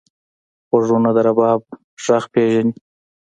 [0.69, 1.61] غوږونه د رباب
[2.03, 2.73] غږ پېژني